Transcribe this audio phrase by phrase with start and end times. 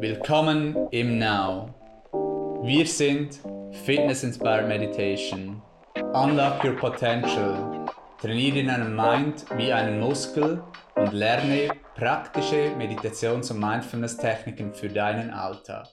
[0.00, 1.74] Willkommen im Now.
[2.62, 3.40] Wir sind
[3.84, 5.60] Fitness Inspired Meditation.
[6.14, 7.84] Unlock your potential.
[8.20, 10.62] Trainiere deinen Mind wie einen Muskel
[10.94, 15.88] und lerne praktische Meditations- und Mindfulness-Techniken für deinen Alltag.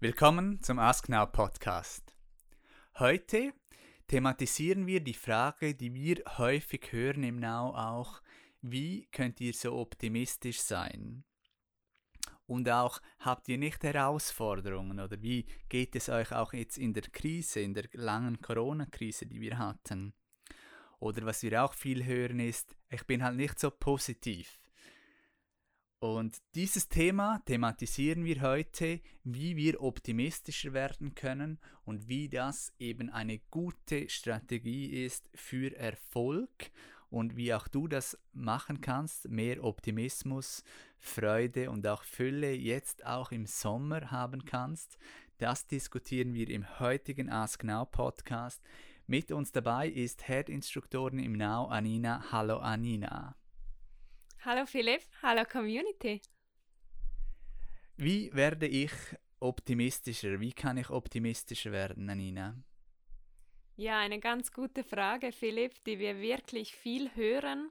[0.00, 2.16] Willkommen zum Ask Now Podcast.
[2.98, 3.52] Heute
[4.06, 8.22] thematisieren wir die Frage, die wir häufig hören im Now auch,
[8.60, 11.24] wie könnt ihr so optimistisch sein?
[12.46, 17.02] Und auch, habt ihr nicht Herausforderungen oder wie geht es euch auch jetzt in der
[17.02, 20.14] Krise, in der langen Corona-Krise, die wir hatten?
[20.98, 24.60] Oder was wir auch viel hören ist, ich bin halt nicht so positiv.
[26.00, 33.10] Und dieses Thema thematisieren wir heute, wie wir optimistischer werden können und wie das eben
[33.10, 36.70] eine gute Strategie ist für Erfolg
[37.10, 40.62] und wie auch du das machen kannst, mehr Optimismus,
[40.98, 44.98] Freude und auch Fülle jetzt auch im Sommer haben kannst.
[45.38, 48.62] Das diskutieren wir im heutigen Ask Now Podcast.
[49.06, 52.24] Mit uns dabei ist Head-Instruktorin im Now Anina.
[52.30, 53.36] Hallo Anina.
[54.44, 56.20] Hallo Philipp, hallo Community.
[57.96, 58.92] Wie werde ich
[59.40, 60.40] optimistischer?
[60.40, 62.56] Wie kann ich optimistischer werden, Anina?
[63.80, 67.70] Ja, eine ganz gute Frage, Philipp, die wir wirklich viel hören,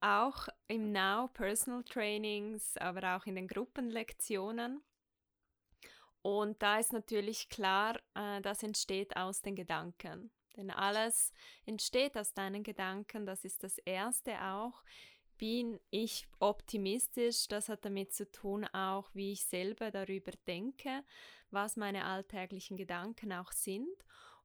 [0.00, 4.80] auch im Now Personal Trainings, aber auch in den Gruppenlektionen.
[6.22, 10.30] Und da ist natürlich klar, äh, das entsteht aus den Gedanken.
[10.56, 11.34] Denn alles
[11.66, 14.82] entsteht aus deinen Gedanken, das ist das Erste auch.
[15.36, 17.46] Bin ich optimistisch?
[17.48, 21.04] Das hat damit zu tun, auch wie ich selber darüber denke,
[21.50, 24.02] was meine alltäglichen Gedanken auch sind.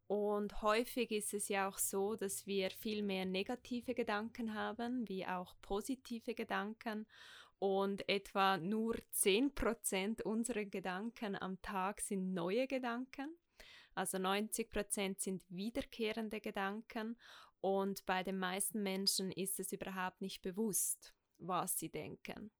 [0.07, 5.25] Und häufig ist es ja auch so, dass wir viel mehr negative Gedanken haben, wie
[5.25, 7.05] auch positive Gedanken.
[7.59, 13.35] Und etwa nur 10% unserer Gedanken am Tag sind neue Gedanken.
[13.95, 17.17] Also 90% sind wiederkehrende Gedanken.
[17.59, 22.51] Und bei den meisten Menschen ist es überhaupt nicht bewusst, was sie denken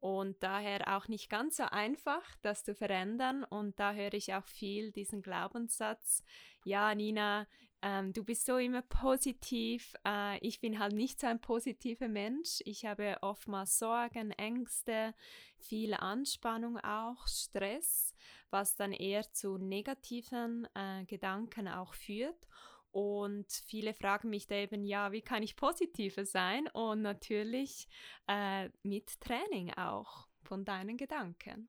[0.00, 3.44] und daher auch nicht ganz so einfach, das zu verändern.
[3.44, 6.24] Und da höre ich auch viel diesen Glaubenssatz,
[6.64, 7.46] ja, Nina,
[7.82, 9.94] ähm, du bist so immer positiv.
[10.06, 12.60] Äh, ich bin halt nicht so ein positiver Mensch.
[12.64, 15.14] Ich habe oftmals Sorgen, Ängste,
[15.58, 18.14] viel Anspannung auch, Stress,
[18.50, 22.46] was dann eher zu negativen äh, Gedanken auch führt.
[22.92, 26.66] Und viele fragen mich da eben, ja, wie kann ich positiver sein?
[26.72, 27.88] Und natürlich
[28.26, 31.68] äh, mit Training auch von deinen Gedanken.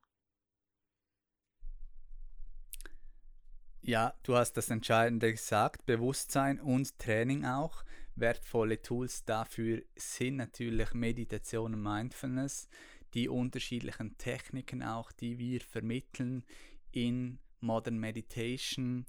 [3.83, 7.83] Ja, du hast das Entscheidende gesagt, Bewusstsein und Training auch.
[8.15, 12.69] Wertvolle Tools dafür sind natürlich Meditation und Mindfulness,
[13.15, 16.45] die unterschiedlichen Techniken auch, die wir vermitteln
[16.91, 19.07] in Modern Meditation,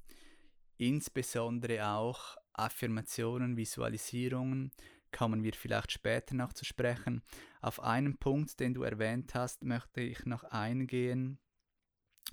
[0.77, 4.71] insbesondere auch Affirmationen, Visualisierungen,
[5.11, 7.21] kommen wir vielleicht später noch zu sprechen.
[7.61, 11.39] Auf einen Punkt, den du erwähnt hast, möchte ich noch eingehen.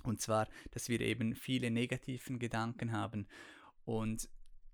[0.03, 3.27] Und zwar, dass wir eben viele negativen Gedanken haben.
[3.85, 4.29] Und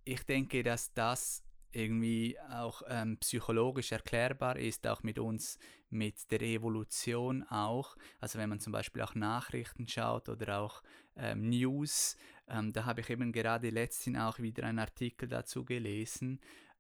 [0.06, 6.42] ich denke, dass das irgendwie auch ähm, psychologisch erklärbar ist, auch mit uns, mit der
[6.42, 7.98] Evolution auch.
[8.20, 10.82] Also wenn man zum Beispiel auch Nachrichten schaut oder auch
[11.18, 12.16] ähm, News,
[12.50, 16.40] ähm, da habe ich eben gerade letztens auch wieder einen Artikel dazu gelesen.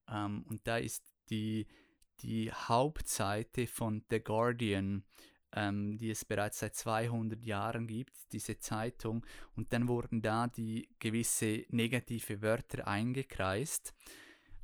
[0.10, 1.68] Ähm, und da ist die,
[2.22, 5.04] die Hauptseite von The Guardian,
[5.54, 10.90] ähm, die es bereits seit 200 Jahren gibt, diese Zeitung, und dann wurden da die
[11.00, 13.94] gewisse negative Wörter eingekreist.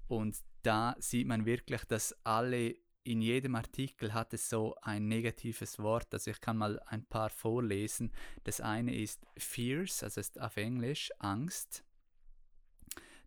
[0.07, 5.79] Und da sieht man wirklich, dass alle in jedem Artikel hat es so ein negatives
[5.79, 6.13] Wort.
[6.13, 8.11] Also ich kann mal ein paar vorlesen.
[8.43, 11.83] Das eine ist Fears, also ist auf Englisch Angst.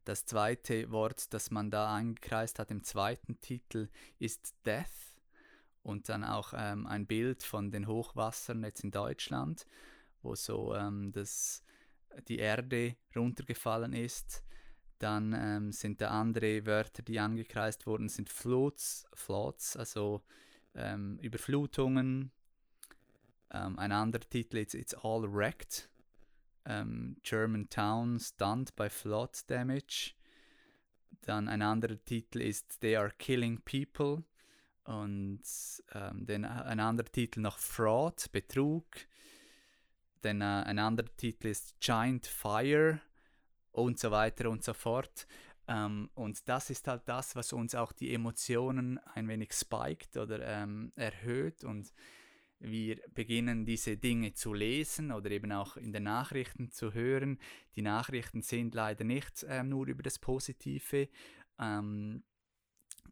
[0.05, 3.89] Das zweite Wort, das man da eingekreist hat im zweiten Titel,
[4.19, 4.87] ist Death.
[5.83, 9.67] Und dann auch ähm, ein Bild von den Hochwassern jetzt in Deutschland,
[10.23, 11.63] wo so ähm, das,
[12.29, 14.43] die Erde runtergefallen ist.
[14.99, 20.23] Dann ähm, sind da andere Wörter, die angekreist wurden, sind Floods, Floods also
[20.75, 22.31] ähm, Überflutungen.
[23.51, 25.91] Ähm, ein anderer Titel ist It's All Wrecked.
[26.65, 30.15] Ähm, German Town Stunned by Flood Damage.
[31.23, 34.25] Dann ein anderer Titel ist They Are Killing People.
[34.85, 35.43] Und
[35.93, 38.87] ähm, dann ein anderer Titel noch Fraud, Betrug.
[40.23, 43.01] Dann äh, ein anderer Titel ist Giant Fire
[43.77, 45.27] und so weiter und so fort.
[45.69, 50.41] Ähm, und das ist halt das, was uns auch die Emotionen ein wenig spiked oder
[50.47, 51.93] ähm, erhöht und
[52.59, 57.39] wir beginnen diese Dinge zu lesen oder eben auch in den Nachrichten zu hören.
[57.75, 61.09] Die Nachrichten sind leider nicht äh, nur über das Positive,
[61.59, 62.23] ähm,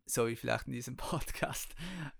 [0.07, 1.75] so wie vielleicht in diesem Podcast.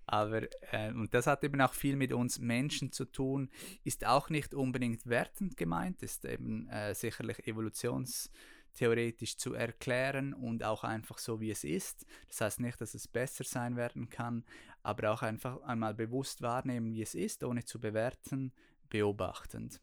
[0.05, 3.49] Aber, äh, und das hat eben auch viel mit uns Menschen zu tun,
[3.83, 10.83] ist auch nicht unbedingt wertend gemeint, ist eben äh, sicherlich evolutionstheoretisch zu erklären und auch
[10.83, 12.05] einfach so, wie es ist.
[12.27, 14.43] Das heißt nicht, dass es besser sein werden kann,
[14.83, 18.51] aber auch einfach einmal bewusst wahrnehmen, wie es ist, ohne zu bewerten,
[18.89, 19.81] beobachtend.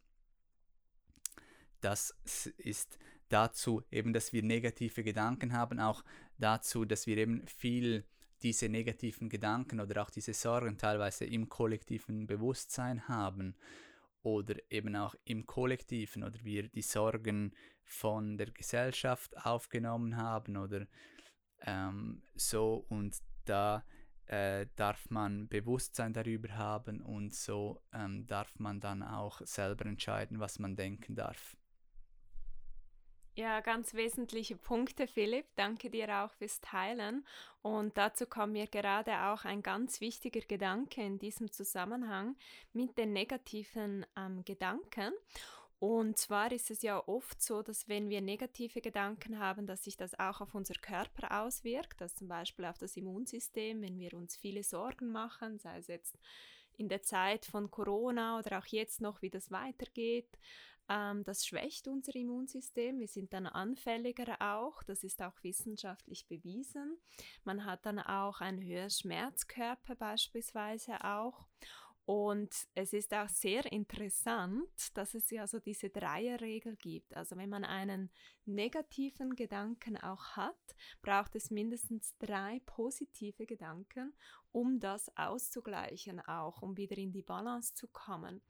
[1.80, 2.14] Das
[2.58, 2.98] ist
[3.28, 6.04] dazu eben, dass wir negative Gedanken haben, auch
[6.38, 8.04] dazu, dass wir eben viel
[8.42, 13.54] diese negativen Gedanken oder auch diese Sorgen teilweise im kollektiven Bewusstsein haben
[14.22, 20.86] oder eben auch im kollektiven oder wir die Sorgen von der Gesellschaft aufgenommen haben oder
[21.60, 23.84] ähm, so und da
[24.26, 30.40] äh, darf man Bewusstsein darüber haben und so ähm, darf man dann auch selber entscheiden,
[30.40, 31.56] was man denken darf.
[33.34, 35.46] Ja, ganz wesentliche Punkte, Philipp.
[35.56, 37.24] Danke dir auch fürs Teilen.
[37.62, 42.36] Und dazu kommt mir gerade auch ein ganz wichtiger Gedanke in diesem Zusammenhang
[42.74, 45.14] mit den negativen ähm, Gedanken.
[45.78, 49.96] Und zwar ist es ja oft so, dass wenn wir negative Gedanken haben, dass sich
[49.96, 54.36] das auch auf unser Körper auswirkt, dass zum Beispiel auf das Immunsystem, wenn wir uns
[54.36, 56.18] viele Sorgen machen, sei es jetzt
[56.76, 60.38] in der Zeit von Corona oder auch jetzt noch, wie das weitergeht,
[60.88, 62.98] ähm, das schwächt unser Immunsystem.
[62.98, 64.82] Wir sind dann anfälliger auch.
[64.82, 66.98] Das ist auch wissenschaftlich bewiesen.
[67.44, 71.46] Man hat dann auch einen höheren Schmerzkörper beispielsweise auch.
[72.04, 77.16] Und es ist auch sehr interessant, dass es ja so diese Dreierregel gibt.
[77.16, 78.10] Also wenn man einen
[78.44, 84.12] negativen Gedanken auch hat, braucht es mindestens drei positive Gedanken,
[84.50, 88.42] um das auszugleichen auch, um wieder in die Balance zu kommen.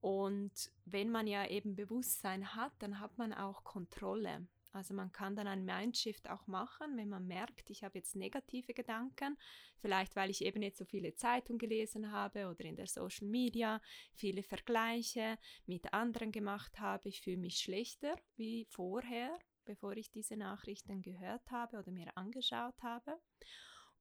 [0.00, 4.46] Und wenn man ja eben Bewusstsein hat, dann hat man auch Kontrolle.
[4.72, 8.72] Also man kann dann ein Mindshift auch machen, wenn man merkt, ich habe jetzt negative
[8.72, 9.36] Gedanken,
[9.80, 13.82] vielleicht weil ich eben jetzt so viele Zeitungen gelesen habe oder in der Social Media
[14.14, 20.36] viele Vergleiche mit anderen gemacht habe, ich fühle mich schlechter wie vorher, bevor ich diese
[20.36, 23.18] Nachrichten gehört habe oder mir angeschaut habe.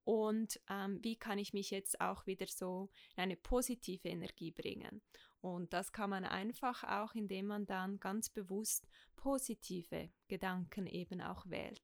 [0.03, 5.01] Und ähm, wie kann ich mich jetzt auch wieder so in eine positive Energie bringen?
[5.41, 11.45] Und das kann man einfach auch, indem man dann ganz bewusst positive Gedanken eben auch
[11.49, 11.81] wählt.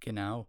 [0.00, 0.48] Genau.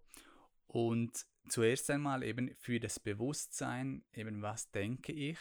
[0.67, 5.39] Und zuerst einmal eben für das Bewusstsein, eben was denke ich,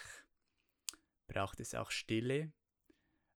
[1.28, 2.52] braucht es auch Stille.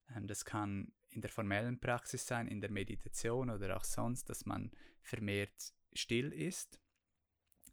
[0.09, 4.47] Ähm, das kann in der formellen Praxis sein, in der Meditation oder auch sonst, dass
[4.47, 4.73] man
[5.03, 6.82] vermehrt still ist.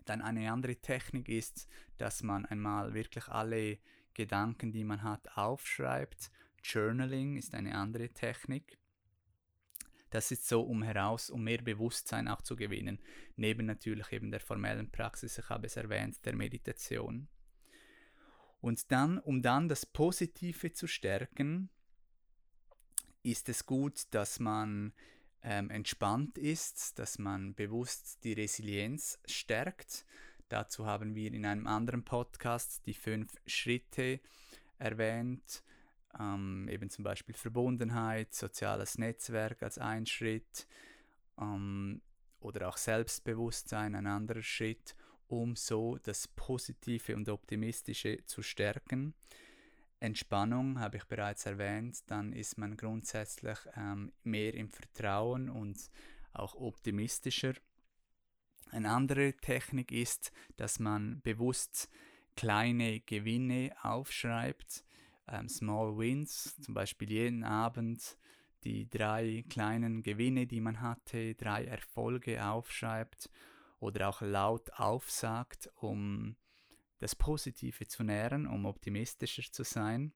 [0.10, 1.68] Dann eine andere Technik ist,
[2.00, 3.78] dass man einmal wirklich alle
[4.16, 6.32] Gedanken, die man hat, aufschreibt.
[6.64, 8.80] Journaling ist eine andere Technik.
[10.10, 12.98] Das ist so, um heraus, um mehr Bewusstsein auch zu gewinnen.
[13.36, 17.28] Neben natürlich eben der formellen Praxis, ich habe es erwähnt, der Meditation.
[18.62, 21.70] Und dann, um dann das Positive zu stärken,
[23.22, 24.92] ist es gut, dass man
[25.44, 30.06] ähm, entspannt ist, dass man bewusst die Resilienz stärkt.
[30.50, 34.20] Dazu haben wir in einem anderen Podcast die fünf Schritte
[34.80, 35.64] erwähnt,
[36.20, 40.68] ähm, eben zum Beispiel Verbundenheit, soziales Netzwerk als ein Schritt
[41.40, 42.02] ähm,
[42.40, 44.96] oder auch Selbstbewusstsein ein anderer Schritt,
[45.28, 49.14] um so das Positive und Optimistische zu stärken.
[50.00, 55.90] Entspannung habe ich bereits erwähnt, dann ist man grundsätzlich ähm, mehr im Vertrauen und
[56.32, 57.54] auch optimistischer.
[58.72, 61.90] Eine andere Technik ist, dass man bewusst
[62.36, 64.86] kleine Gewinne aufschreibt,
[65.28, 68.18] ähm, Small Wins, zum Beispiel jeden Abend
[68.64, 73.30] die drei kleinen Gewinne, die man hatte, drei Erfolge aufschreibt
[73.80, 76.36] oder auch laut aufsagt, um
[77.00, 80.14] das Positive zu nähren, um optimistischer zu sein.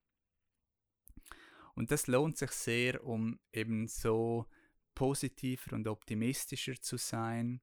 [1.75, 4.45] Und das lohnt sich sehr, um eben so
[4.93, 7.61] positiver und optimistischer zu sein.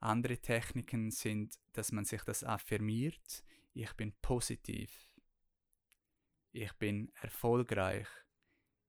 [0.00, 3.44] Andere Techniken sind, dass man sich das affirmiert.
[3.72, 4.90] Ich bin positiv.
[6.52, 8.08] Ich bin erfolgreich.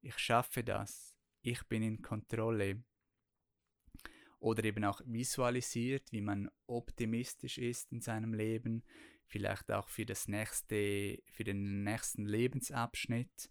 [0.01, 1.15] Ich schaffe das.
[1.41, 2.83] Ich bin in Kontrolle.
[4.39, 8.83] Oder eben auch visualisiert, wie man optimistisch ist in seinem Leben,
[9.27, 13.49] vielleicht auch für das nächste, für den nächsten Lebensabschnitt,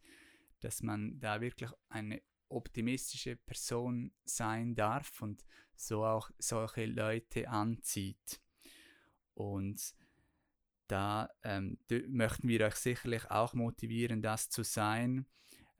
[0.60, 8.40] dass man da wirklich eine optimistische Person sein darf und so auch solche Leute anzieht.
[9.34, 9.94] Und
[10.88, 11.78] da ähm,
[12.08, 15.26] möchten wir euch sicherlich auch motivieren, das zu sein.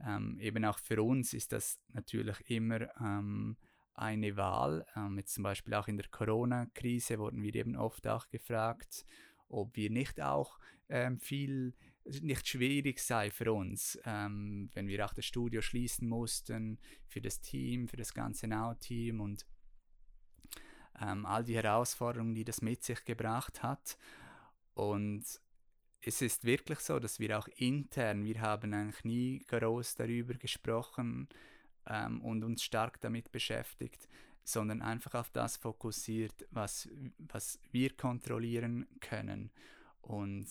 [0.04, 3.56] Ähm, eben auch für uns ist das natürlich immer ähm,
[3.94, 4.84] eine Wahl.
[4.94, 9.06] Ähm, jetzt zum Beispiel auch in der Corona-Krise wurden wir eben oft auch gefragt,
[9.48, 11.74] ob wir nicht auch ähm, viel
[12.20, 17.40] nicht schwierig sei für uns, ähm, wenn wir auch das Studio schließen mussten, für das
[17.40, 19.44] Team, für das ganze Now-Team und
[21.00, 23.98] ähm, all die Herausforderungen, die das mit sich gebracht hat.
[24.74, 25.24] Und
[26.00, 31.28] es ist wirklich so, dass wir auch intern, wir haben eigentlich nie groß darüber gesprochen
[31.86, 34.08] ähm, und uns stark damit beschäftigt,
[34.46, 36.88] sondern einfach auf das fokussiert, was,
[37.18, 39.50] was wir kontrollieren können.
[40.02, 40.46] Und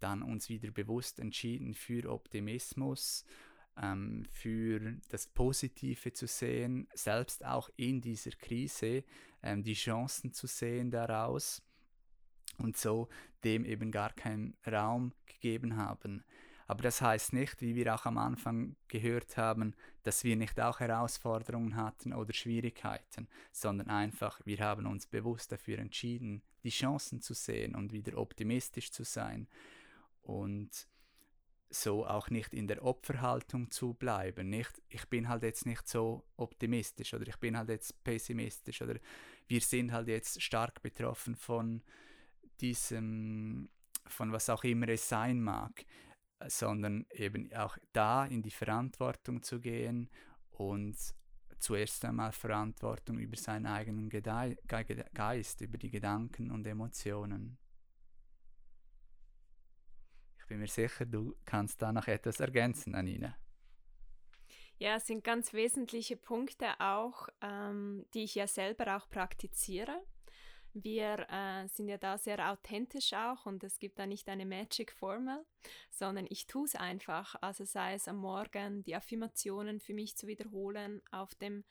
[0.00, 3.24] dann uns wieder bewusst entschieden für Optimismus,
[3.80, 9.02] ähm, für das Positive zu sehen, selbst auch in dieser Krise
[9.42, 11.62] ähm, die Chancen zu sehen daraus
[12.58, 13.08] und so
[13.44, 16.22] dem eben gar keinen Raum gegeben haben.
[16.68, 20.80] Aber das heißt nicht, wie wir auch am Anfang gehört haben, dass wir nicht auch
[20.80, 27.32] Herausforderungen hatten oder Schwierigkeiten, sondern einfach, wir haben uns bewusst dafür entschieden, die Chancen zu
[27.32, 29.48] sehen und wieder optimistisch zu sein
[30.20, 30.86] und
[31.70, 34.50] so auch nicht in der Opferhaltung zu bleiben.
[34.50, 38.96] Nicht, ich bin halt jetzt nicht so optimistisch oder ich bin halt jetzt pessimistisch oder
[39.46, 41.82] wir sind halt jetzt stark betroffen von
[42.60, 43.70] diesem,
[44.06, 45.86] von was auch immer es sein mag,
[46.46, 50.08] sondern eben auch da in die Verantwortung zu gehen
[50.50, 50.96] und
[51.58, 57.58] zuerst einmal Verantwortung über seinen eigenen Geist, über die Gedanken und Emotionen
[60.48, 63.36] bin mir sicher, du kannst da noch etwas ergänzen, Anina.
[64.78, 70.02] Ja, es sind ganz wesentliche Punkte auch, ähm, die ich ja selber auch praktiziere.
[70.74, 74.92] Wir äh, sind ja da sehr authentisch auch und es gibt da nicht eine Magic
[74.92, 75.44] Formel,
[75.90, 77.34] sondern ich tue es einfach.
[77.40, 81.64] Also sei es am Morgen die Affirmationen für mich zu wiederholen auf dem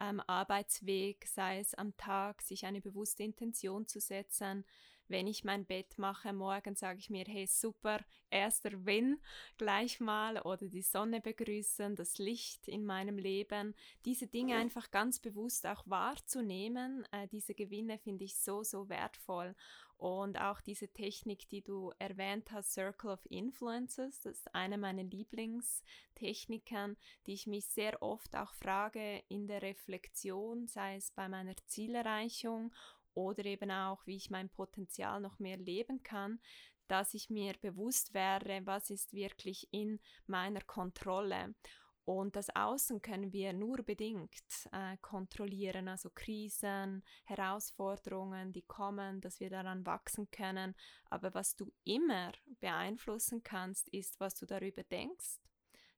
[0.00, 4.64] ähm, Arbeitsweg, sei es am Tag sich eine bewusste Intention zu setzen,
[5.08, 8.00] wenn ich mein Bett mache morgen, sage ich mir, hey super,
[8.30, 9.18] erster Win
[9.56, 13.74] gleich mal oder die Sonne begrüßen, das Licht in meinem Leben,
[14.04, 19.54] diese Dinge einfach ganz bewusst auch wahrzunehmen, äh, diese Gewinne finde ich so, so wertvoll.
[19.98, 25.02] Und auch diese Technik, die du erwähnt hast, Circle of Influences, das ist eine meiner
[25.02, 26.96] Lieblingstechniken,
[27.26, 32.72] die ich mich sehr oft auch frage in der Reflexion, sei es bei meiner Zielerreichung
[33.18, 36.38] oder eben auch, wie ich mein Potenzial noch mehr leben kann,
[36.86, 41.54] dass ich mir bewusst wäre, was ist wirklich in meiner Kontrolle.
[42.04, 44.30] Und das Außen können wir nur bedingt
[44.72, 50.74] äh, kontrollieren, also Krisen, Herausforderungen, die kommen, dass wir daran wachsen können.
[51.10, 55.40] Aber was du immer beeinflussen kannst, ist, was du darüber denkst.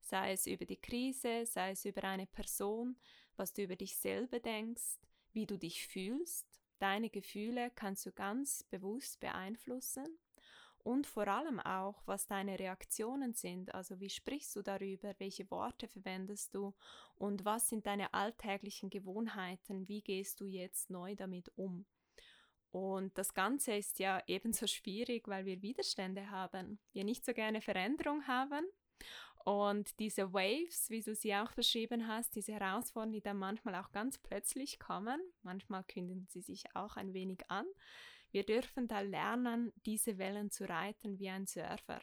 [0.00, 2.96] Sei es über die Krise, sei es über eine Person,
[3.36, 4.98] was du über dich selber denkst,
[5.32, 6.49] wie du dich fühlst
[6.80, 10.18] Deine Gefühle kannst du ganz bewusst beeinflussen
[10.78, 13.74] und vor allem auch, was deine Reaktionen sind.
[13.74, 16.74] Also wie sprichst du darüber, welche Worte verwendest du
[17.16, 21.84] und was sind deine alltäglichen Gewohnheiten, wie gehst du jetzt neu damit um.
[22.70, 27.60] Und das Ganze ist ja ebenso schwierig, weil wir Widerstände haben, wir nicht so gerne
[27.60, 28.64] Veränderung haben
[29.44, 33.90] und diese Waves, wie du sie auch beschrieben hast, diese Herausforderungen, die dann manchmal auch
[33.90, 37.64] ganz plötzlich kommen, manchmal kündigen sie sich auch ein wenig an.
[38.32, 42.00] Wir dürfen da lernen, diese Wellen zu reiten wie ein Surfer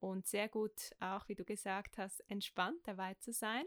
[0.00, 3.64] und sehr gut auch, wie du gesagt hast, entspannt dabei zu sein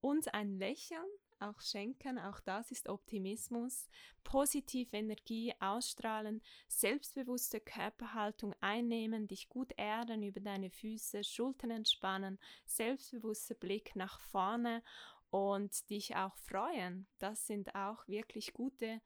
[0.00, 1.06] und ein Lächeln
[1.40, 3.88] auch schenken, auch das ist Optimismus,
[4.24, 13.54] positive Energie ausstrahlen, selbstbewusste Körperhaltung einnehmen, dich gut erden über deine Füße, Schultern entspannen, selbstbewusster
[13.54, 14.82] Blick nach vorne
[15.30, 17.06] und dich auch freuen.
[17.18, 19.00] Das sind auch wirklich gute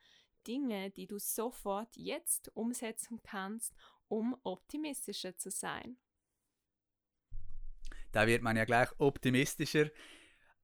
[0.46, 3.74] Dinge, die du sofort jetzt umsetzen kannst,
[4.08, 5.96] um optimistischer zu sein.
[8.12, 9.90] Da wird man ja gleich optimistischer.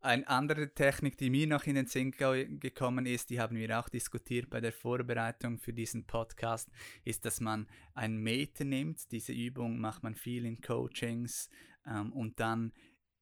[0.00, 3.88] Eine andere Technik, die mir noch in den Sinn gekommen ist, die haben wir auch
[3.88, 6.70] diskutiert bei der Vorbereitung für diesen Podcast,
[7.04, 9.10] ist, dass man einen Meter nimmt.
[9.10, 11.50] Diese Übung macht man viel in Coachings
[11.84, 12.72] ähm, und dann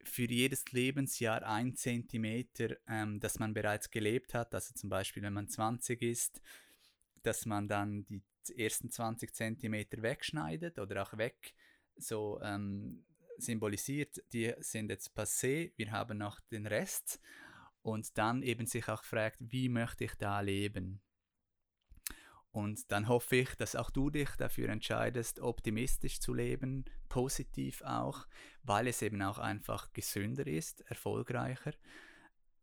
[0.04, 5.32] für jedes Lebensjahr ein Zentimeter, ähm, das man bereits gelebt hat, also zum Beispiel wenn
[5.32, 6.42] man 20 ist,
[7.22, 8.22] dass man dann die
[8.58, 11.54] ersten 20 Zentimeter wegschneidet oder auch weg
[11.96, 13.02] so ähm,
[13.38, 17.20] symbolisiert, die sind jetzt passé, wir haben noch den Rest
[17.82, 21.00] und dann eben sich auch fragt, wie möchte ich da leben?
[22.50, 28.26] Und dann hoffe ich, dass auch du dich dafür entscheidest, optimistisch zu leben, positiv auch,
[28.62, 31.74] weil es eben auch einfach gesünder ist, erfolgreicher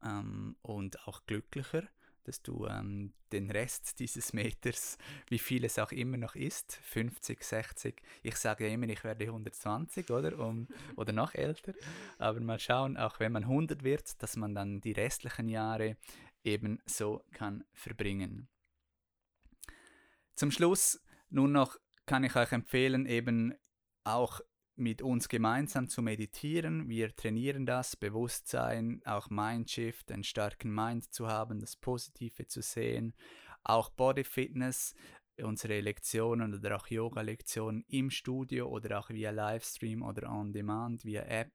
[0.04, 1.84] ähm, und auch glücklicher,
[2.24, 4.98] dass du ähm, den Rest dieses Meters,
[5.30, 9.26] wie viel es auch immer noch ist, 50, 60, ich sage ja immer, ich werde
[9.26, 11.74] 120 oder, um, oder noch älter,
[12.18, 15.98] aber mal schauen, auch wenn man 100 wird, dass man dann die restlichen Jahre
[16.44, 18.48] eben so kann verbringen.
[20.36, 23.54] Zum Schluss nun noch kann ich euch empfehlen, eben
[24.04, 24.42] auch
[24.76, 26.90] mit uns gemeinsam zu meditieren.
[26.90, 33.14] Wir trainieren das Bewusstsein, auch Mindshift, einen starken Mind zu haben, das Positive zu sehen,
[33.64, 34.96] auch Body Fitness,
[35.42, 41.24] unsere Lektionen oder auch Yoga-Lektionen im Studio oder auch via Livestream oder on Demand, via
[41.24, 41.54] App,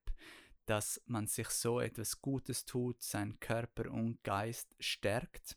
[0.67, 5.57] dass man sich so etwas Gutes tut, seinen Körper und Geist stärkt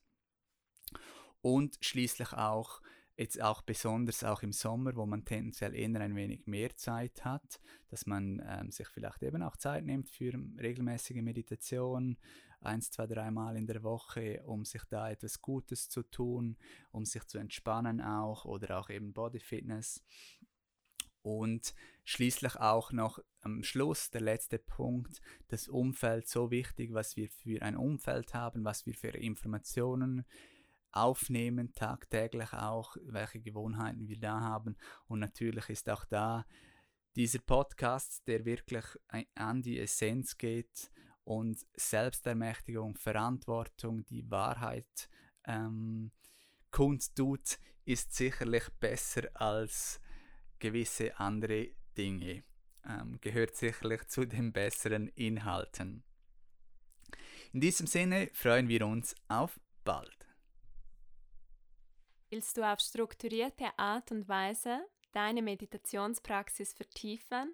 [1.42, 2.82] und schließlich auch
[3.18, 7.60] Jetzt auch besonders auch im Sommer, wo man tendenziell eher ein wenig mehr Zeit hat,
[7.90, 12.18] dass man ähm, sich vielleicht eben auch Zeit nimmt für regelmäßige Meditation,
[12.62, 16.58] eins, zwei, dreimal in der Woche, um sich da etwas Gutes zu tun,
[16.92, 20.04] um sich zu entspannen auch oder auch eben Body Fitness.
[21.22, 27.30] Und schließlich auch noch am Schluss der letzte Punkt, das Umfeld so wichtig, was wir
[27.30, 30.26] für ein Umfeld haben, was wir für Informationen
[30.92, 34.78] aufnehmen, tagtäglich auch, welche Gewohnheiten wir da haben.
[35.08, 36.46] Und natürlich ist auch da
[37.16, 38.86] dieser Podcast, der wirklich
[39.36, 40.92] an die Essenz geht
[41.24, 45.10] und Selbstermächtigung, Verantwortung, die Wahrheit
[45.46, 46.12] ähm,
[46.72, 50.00] kundtut, ist sicherlich besser als
[50.60, 52.44] gewisse andere Dinge.
[52.88, 56.04] Ähm, gehört sicherlich zu den besseren Inhalten.
[57.54, 60.31] In diesem Sinne freuen wir uns auf bald.
[62.32, 67.54] Willst du auf strukturierte Art und Weise deine Meditationspraxis vertiefen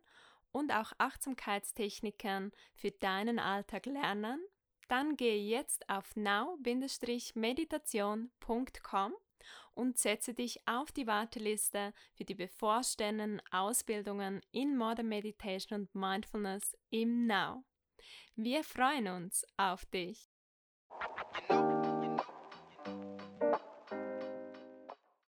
[0.52, 4.40] und auch Achtsamkeitstechniken für deinen Alltag lernen?
[4.88, 9.16] Dann gehe jetzt auf now-meditation.com
[9.74, 16.78] und setze dich auf die Warteliste für die bevorstehenden Ausbildungen in Modern Meditation und Mindfulness
[16.92, 17.64] im Now.
[18.36, 20.27] Wir freuen uns auf dich.